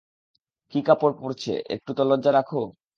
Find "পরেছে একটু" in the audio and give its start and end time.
1.21-1.91